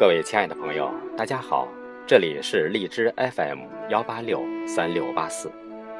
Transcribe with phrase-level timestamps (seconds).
[0.00, 1.68] 各位亲爱的朋友，大家好，
[2.06, 5.52] 这里是荔枝 FM 幺八六三六八四，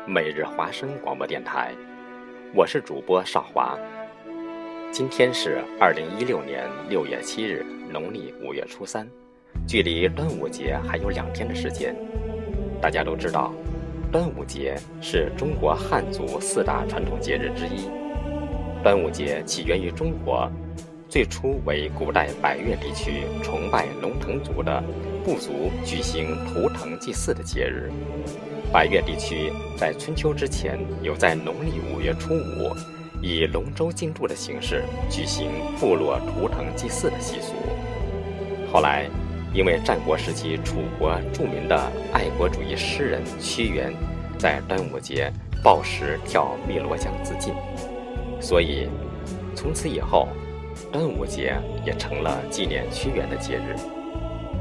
[0.07, 1.75] 每日华声广播电台，
[2.55, 3.79] 我是主播邵华。
[4.91, 9.07] 今天是二零一六年六月七日，农历五月初三，
[9.69, 11.95] 距离端午节还有两天的时间。
[12.81, 13.53] 大家都知道，
[14.11, 17.91] 端午节是中国汉族四大传统节日之一。
[18.83, 20.51] 端午节起源于中国。
[21.11, 24.81] 最初为古代百越地区崇拜龙腾族的
[25.25, 27.91] 部族举行图腾祭祀的节日。
[28.73, 32.73] 百越地区在春秋之前有在农历五月初五
[33.21, 35.51] 以龙舟竞渡的形式举行
[35.81, 37.55] 部落图腾祭祀的习俗。
[38.73, 39.09] 后来，
[39.53, 41.77] 因为战国时期楚国著名的
[42.13, 43.93] 爱国主义诗人屈原
[44.39, 45.29] 在端午节
[45.61, 47.53] 暴食跳汨罗江自尽，
[48.41, 48.89] 所以
[49.57, 50.29] 从此以后。
[50.93, 53.77] 端午节也成了纪念屈原的节日，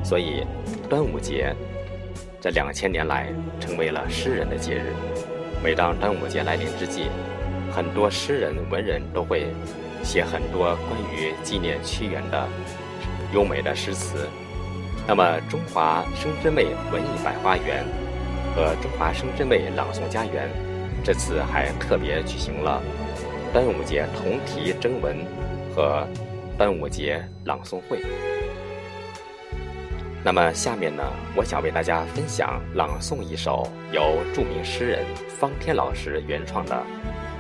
[0.03, 0.45] 所以
[0.88, 1.55] 端午节
[2.39, 4.94] 这两千年来成为了诗人的节日。
[5.63, 7.08] 每当端午节来临之际，
[7.71, 9.47] 很多诗人文人都会
[10.03, 12.47] 写很多关于纪念屈原的
[13.33, 14.27] 优美的诗词。
[15.08, 17.83] 那么，中华生之味文艺百花园
[18.55, 20.47] 和中华生之味朗诵家园
[21.03, 22.80] 这次还特别举行了
[23.52, 25.17] 端午节同题征文。
[25.80, 26.05] 和
[26.58, 28.02] 端午节朗诵会。
[30.25, 31.02] 那么下面呢，
[31.38, 35.05] 我想为大家分享朗诵一首由著名诗人
[35.39, 36.83] 方天老师原创的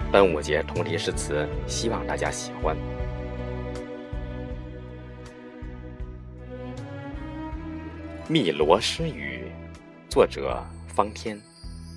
[0.09, 2.77] 端午节同题诗词，希望大家喜欢。
[8.31, 9.51] 《汨罗诗语》，
[10.09, 11.37] 作者方天，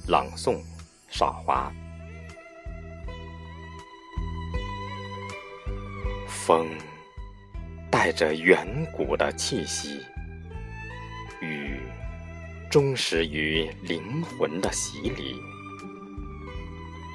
[0.08, 0.58] 朗诵
[1.06, 1.72] 少华。
[6.52, 6.68] 风
[7.90, 10.02] 带着远古的气息，
[11.40, 11.80] 雨
[12.70, 15.34] 忠实于灵魂的洗礼。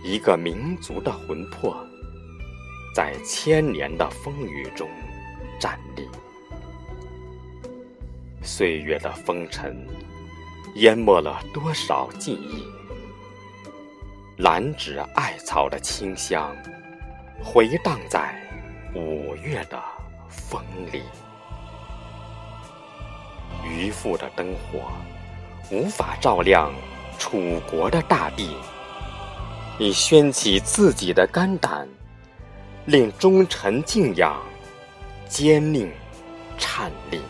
[0.03, 1.77] 一个民族的魂魄，
[2.95, 4.89] 在千年的风雨中
[5.59, 6.09] 站立。
[8.41, 9.85] 岁月的风尘，
[10.77, 12.65] 淹没了多少记忆？
[14.41, 16.55] 兰芷艾草的清香，
[17.39, 18.36] 回荡在。
[18.93, 19.81] 五月的
[20.29, 21.03] 风里，
[23.63, 24.91] 渔父的灯火
[25.69, 26.73] 无法照亮
[27.19, 28.55] 楚国的大地。
[29.77, 31.87] 你掀起自己的肝胆，
[32.85, 34.41] 令忠臣敬仰，
[35.27, 35.91] 奸佞
[36.57, 37.21] 颤栗。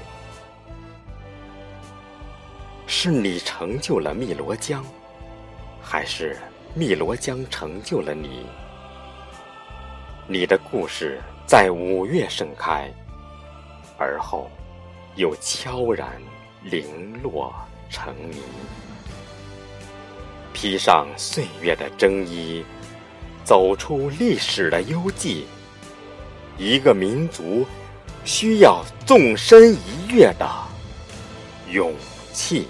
[2.85, 4.85] 是你成就了汨罗江，
[5.81, 6.37] 还是
[6.75, 8.45] 汨罗江成就了你？
[10.27, 11.19] 你的故事。
[11.47, 12.93] 在五月盛开，
[13.97, 14.51] 而后
[15.15, 16.21] 又悄然
[16.61, 16.83] 零
[17.23, 17.55] 落
[17.89, 18.41] 成泥。
[20.51, 22.65] 披上岁月的征衣，
[23.45, 25.43] 走出历史的幽寂。
[26.57, 27.65] 一个民族
[28.25, 30.45] 需要纵身一跃的
[31.71, 31.93] 勇
[32.33, 32.67] 气。